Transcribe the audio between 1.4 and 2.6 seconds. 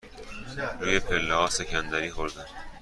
سکندری خوردم.